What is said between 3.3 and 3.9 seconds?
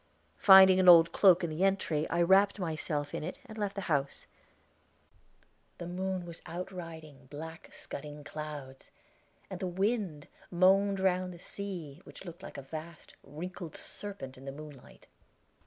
and left the